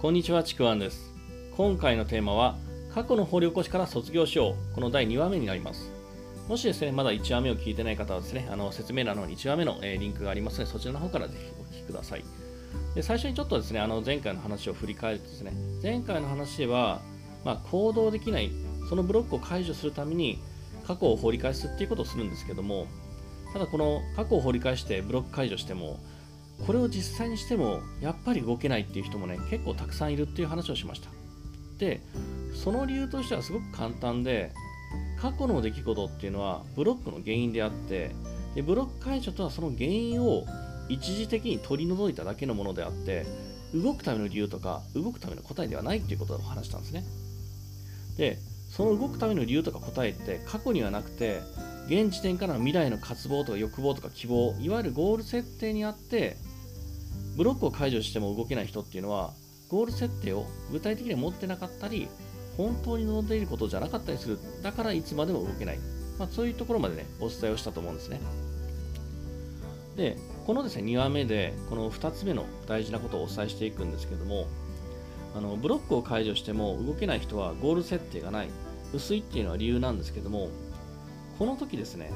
[0.00, 1.12] こんにちは、ちくわんです。
[1.58, 2.56] 今回のテーマは、
[2.94, 4.74] 過去の掘り起こしから卒業しよう。
[4.74, 5.92] この第2話目になります。
[6.48, 12.24] もしですね、まだ1話目を聞いてない方はですね、あの説明欄の1話目の、えーリンクがありますので、そちらの方からぜひお聞きください。
[12.94, 15.52] で最初にちょっとですね、あの前回の話を振り返るとですね、
[15.82, 17.02] 前回の話では、
[17.44, 18.50] まあ、行動できない、
[18.88, 20.38] そのブロックを解除するために、
[20.86, 22.86] 過去を掘り返すっていうことをするんですけども、
[23.52, 26.00] ただこの過去を掘り返してブロック解除しても、
[26.66, 31.10] これを実際にしてもやっぱり動けないっていう人もね結構たくさんいるっていう話をしました。
[31.78, 32.00] で
[32.54, 34.52] その理由としてはすごく簡単で
[35.20, 38.10] 過去の出来事っていうのはブロックの原因であって
[38.54, 40.44] でブロック解除とはその原因を
[40.88, 43.24] 一時的に取り除いただけのものであって
[43.74, 47.04] 動くための理由とか動くための答えではないっていうことを話したんですね。
[48.16, 48.38] で
[48.68, 51.40] その動くための理由とか答えって過去にはなくて
[51.86, 56.36] 現時点からの未来の渇望とか欲望とか希望いわゆるゴール設定にあって
[57.40, 59.32] ブロックを解除しても動けない人っていうのは
[59.70, 62.06] ゴール設定を具体的に持ってなかったり
[62.58, 64.38] 本当に望んでいることじゃなかったりする。
[64.62, 65.78] だからいつまでも動けない、
[66.18, 68.20] まあ、そういうところまでねお伝えをしたと思うんですね。
[69.96, 74.46] でこのですね2話目でこの2つ目の大事なことをお伝えしていくんですけども
[75.34, 78.48] あのブロックを解除しても動けない人はゴール設定がない。
[78.92, 80.50] 薄いっていうのは理由なんですけども
[81.38, 82.12] この時ですね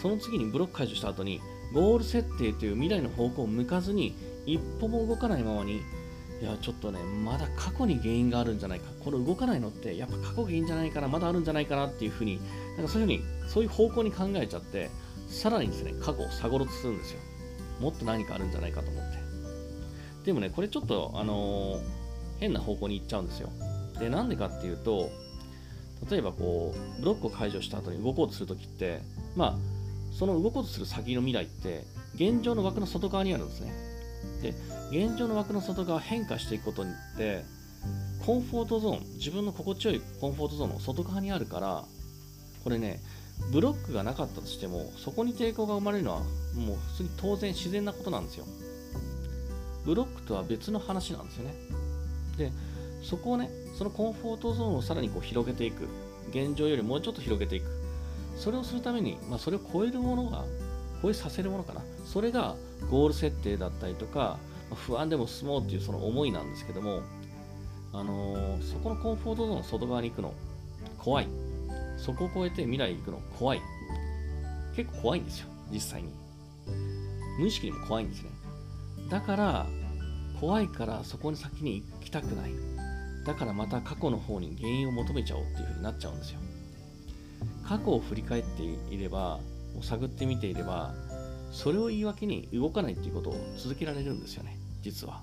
[0.00, 1.40] その次にブロック解除した後に
[1.72, 4.14] ゴール設定という未来の方向を向かずに
[4.46, 5.82] 一歩も動かないままに
[6.40, 8.86] いやちょっとねまだ過去に原因があるんじゃないか。
[9.04, 12.40] この動かないのってやっぱ過去原因じゃないかなまだあるんじゃないかなっていうふうに
[12.76, 14.90] なんかそういうふうにそういう方向に考えちゃって
[15.28, 17.20] さらにですね過去を探ろうとするんですよ。
[17.80, 19.18] もっと何かあるんじゃないかと思って。
[20.24, 22.00] でもねこれちょっとあのー
[22.40, 23.50] 変な方向に行っちゃうんですよ。
[23.98, 25.10] でなんでかっていうと
[26.10, 29.02] 例えばこうブロックを解除した後に動こうとするときって
[29.36, 29.58] まあ
[30.10, 33.72] その動こうとする先の未来って現状の枠の外側にあるんですね。
[34.42, 34.54] で
[34.90, 37.44] 現状の枠の外側変化していくことによって
[38.24, 41.84] コンフォートゾーン自分の心地よいコンフォートゾーンの外側にあるから
[42.64, 43.00] これね
[43.52, 46.20] ブロックがなかったとしてもそこに抵抗が生まれるのは
[46.54, 48.44] もう普通に当然自然なことなんですよ。
[49.86, 51.54] ブロックとは別の話なんですよね。
[52.36, 52.52] で
[53.02, 55.88] そこをねそのコンフォートゾーンをさらにこう広げていく。
[56.30, 57.66] 現状よりもうちょっと広げていく。
[58.40, 60.44] それをするために、まあ、それを超えるものが
[61.02, 61.82] 超えさせるものかな。
[62.06, 62.56] それが
[62.90, 64.38] ゴール設定だったりとか、
[64.86, 67.02] 不安でも進もうっていうその思いなんですけども、
[67.92, 70.34] あのーそこのコンフォートゾーンの外側に行くの
[70.98, 71.28] 怖い。
[71.98, 73.60] そこを超えて未来に行くの怖い。
[74.74, 76.08] 結構怖いんですよ実際に。
[77.38, 78.30] 無意識にも怖いんですね。
[79.10, 79.66] だから
[80.40, 82.52] 怖いからそこに先に行きたくない。
[83.26, 86.40] だからまた過去の方に原因を求めちゃおうっていう風になっちゃうんですよ。
[87.66, 89.38] 過去を振り返っていれば
[89.82, 90.92] 探ってみていれば
[91.52, 95.22] それを言い訳に動かないっていうことを続けられるんですよね実は。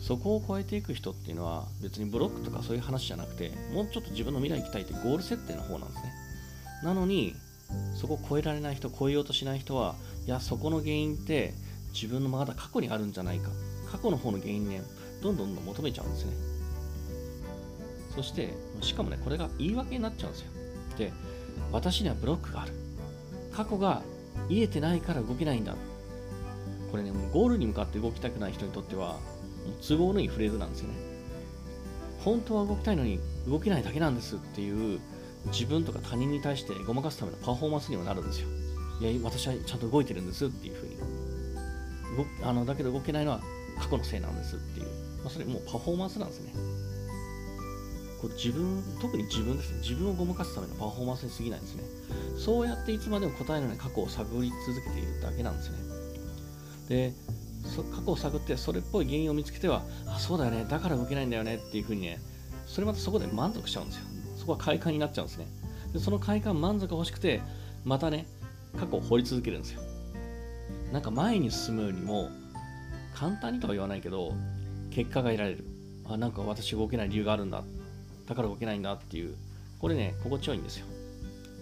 [0.00, 6.12] そこを超えていく人っていうのは別にブロックとかそういう話じゃなくてもうちょっと自分の未来行きたいってゴール設定の方なんですね。
[6.82, 7.34] なのに
[8.00, 9.96] そこを超えられない人超えようとしない人は
[10.26, 11.52] いやそこの原因って
[11.92, 13.50] 自分のまだ過去にあるんじゃないか。
[13.90, 14.82] 過去の方の原因ね
[15.22, 16.32] どんどんどん求めちゃうんですね。
[18.14, 20.57] そしてしかもねこれが言い訳になっちゃうんですよ。
[20.98, 21.12] で
[21.72, 22.72] 私にはブロックがある。
[23.52, 24.02] 過去が
[24.48, 25.74] 癒えてないから動けないんだ。
[26.90, 29.18] これねもうゴールに向かって動きたくない人にとってはもう
[29.86, 30.94] 都合のいいフレーズなんですよね。
[32.24, 35.00] 本当は動きたいのに動けないだけなんですっていう
[35.46, 38.48] 自分とか他人に対してごまかすためのパフォーマンスにもなるんですよ。
[39.00, 40.96] いや私はちゃんと動いてるんですっていうふうに。
[42.42, 43.40] あのだけど動けないのは
[43.78, 44.86] 過去のせいなんですっていう、
[45.22, 46.52] まあ、それもうパフォーマンスなんですね。
[48.20, 49.78] これ自分特に自分ですね。
[49.80, 51.82] 自分をごまかすためのパフォーマンスに過ぎないんですね。
[52.36, 55.76] そうやっていつまでも答えのない過去を探り続けているだけなんですね。
[56.88, 57.12] で
[57.94, 60.66] 過去を探ってそれっぽい原因を見つけてはあそうだよね。
[60.68, 61.56] だから動けないんだよね。
[61.56, 62.20] っていうふうにね
[62.66, 64.02] それまたそこで満足しちゃうんですよ。
[64.36, 65.46] そこは快感になっちゃうんですね。
[65.92, 67.40] でその快感満足が欲しくて
[67.84, 68.26] またね
[68.78, 69.82] 過去を掘り続けるんですよ。
[70.92, 72.30] なんか前に進むよりも
[73.14, 74.32] 簡単にとは言わないけど
[74.90, 75.64] 結果が得られる。
[76.06, 77.62] あなんか私動けない理由があるんだ。
[78.28, 79.34] だから動けないんだっていう。
[79.80, 80.86] これね心地よいんですよ。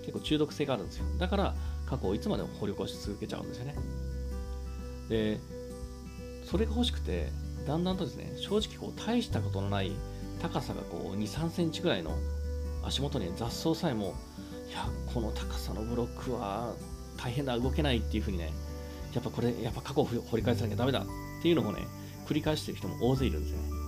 [0.00, 1.04] 結構中毒性があるんですよ。
[1.18, 1.54] だから
[1.86, 3.74] 過去をいつまでも掘り起こし続けちゃうんですよね。
[5.08, 5.40] で
[6.44, 7.30] それが欲しくて
[7.66, 9.92] だんだんとですね正直こう大したことのない
[10.40, 12.12] 高さがこう2 3センチぐらいの
[12.82, 14.14] 足元に雑草さえも
[14.68, 16.74] いやこの高さのブロックは
[17.16, 18.52] 大変だ動けないっていう風にね
[19.14, 21.04] やっぱこれやっぱ過去を掘り返さなきゃダメだっ
[21.42, 21.86] ていうのをね
[22.26, 23.83] 繰り返してる人も大勢いるんですよね。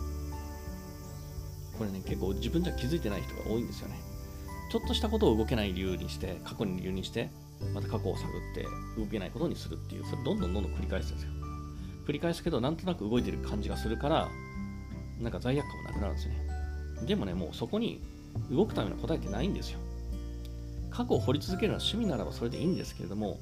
[1.77, 3.99] これね結構自分じゃ気づいてない人が多いんですよね
[4.71, 7.31] ちょっとしたことを動けない理由にして過去に理由にして
[7.75, 8.67] また過去を探って
[8.99, 11.31] 動けないことにするっていうそれどんどんどんどん繰り返すんですよ
[12.07, 14.29] 繰り返すけどなんとなく動いてる感じがするから
[15.21, 16.47] なんか罪悪感もなくなるんですよね。
[17.07, 18.01] でもね、もうそこに
[18.51, 19.81] 動くための答えってないんですよ。
[20.91, 23.39] 過去を掘り続けるのは趣味ならばそれでいいんですけれども、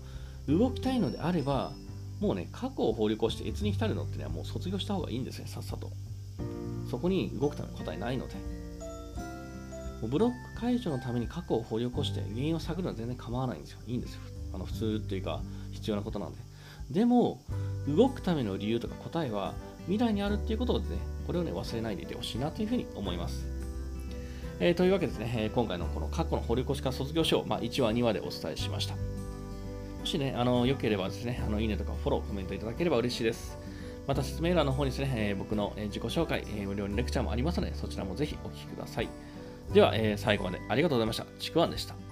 [0.48, 1.72] 動きたいのであれば、
[2.20, 5.90] もうね、過去を掘り越して越に浸るのってね、もう卒業した方がいいんですね、さっさと。
[6.90, 8.34] そこに動くための答えないので。
[10.06, 13.78] ブロック解除のために過去を掘り起こして原因を探るのは全然構わないんですよ。
[13.86, 14.20] いいんですよ。
[14.52, 15.40] あの普通っていうか
[15.72, 16.38] 必要なことなんで。
[16.90, 17.40] でも、
[17.88, 19.54] 動くための理由とか答えは
[19.86, 23.46] 未来にあるっていうことをね、これをね、忘れないでいてほしいなというふうに思います。
[24.60, 28.94] えー、というわけですね、えー、今回のこの過去の掘り起こしか卒業書を、まあ、1話、2話でお伝えしました。
[28.94, 29.00] も
[30.04, 33.58] しね、あの、良ければですね、あの、いいねとかフォロー、コメントいただければ嬉しいです。
[34.06, 39.08] また説明欄の方にですね、えー、僕の自己紹介、えー、無料のレクチャーもありますので、そちらもぜひお聞きください。
[39.72, 41.26] では、えー、最後までありがとうございました。
[41.38, 42.03] ちくわんでした。